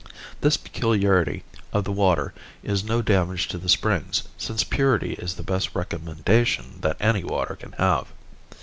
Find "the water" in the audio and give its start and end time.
1.83-2.33